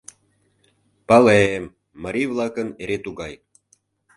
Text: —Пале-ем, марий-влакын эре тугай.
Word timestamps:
—Пале-ем, 1.07 1.65
марий-влакын 2.03 2.69
эре 2.83 2.97
тугай. 3.05 3.33